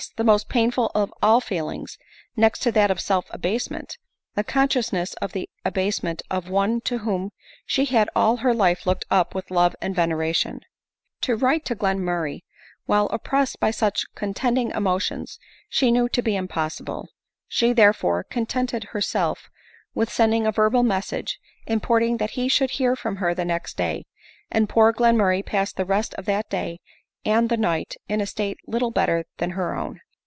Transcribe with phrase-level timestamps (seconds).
[0.15, 1.99] the most painful of all feelings,
[2.35, 3.99] next to that of self abasement—
[4.35, 7.29] the consciousness of the abasement of one to whom
[7.67, 10.59] she had all her life looked up with love and veneration..
[10.59, 11.19] ADELINE MOWBRAY.
[11.21, 12.39] 57 To write to Glenmurray
[12.87, 15.37] while oppressed by such contend ing emotions
[15.69, 17.07] she knew to be impossible;
[17.47, 19.51] she, therefore, contented herself
[19.93, 21.37] with sending a verbal message,
[21.67, 24.07] import ing that he should hear from her the next day;
[24.49, 26.79] and poor Glenmurray passed the rest of that day
[27.23, 29.99] and the night in a state little better than her own.